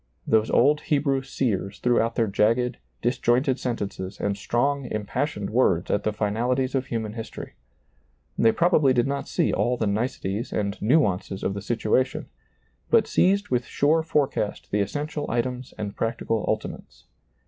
Those 0.25 0.49
old 0.49 0.81
Hebrew 0.81 1.21
seers 1.21 1.77
threw 1.77 2.01
out 2.01 2.15
their 2.15 2.25
jagged, 2.25 2.77
disjointed 3.03 3.59
sentences 3.59 4.19
and 4.19 4.35
strong, 4.35 4.85
impassioned 4.85 5.51
words 5.51 5.91
at 5.91 6.03
the 6.03 6.11
finalities 6.11 6.73
of 6.73 6.87
human 6.87 7.13
history. 7.13 7.53
They 8.35 8.51
probably 8.51 8.93
did 8.93 9.05
not 9.05 9.27
see 9.27 9.53
all 9.53 9.77
the 9.77 9.85
niceties 9.85 10.51
and 10.51 10.75
nuances 10.81 11.43
of 11.43 11.53
the 11.53 11.61
situation, 11.61 12.29
but 12.89 13.05
seized 13.05 13.49
with 13.49 13.65
sure 13.65 14.01
forecast 14.01 14.71
the 14.71 14.79
essential 14.81 15.27
items 15.29 15.71
and 15.77 15.95
practical 15.95 16.45
ultimates. 16.47 17.05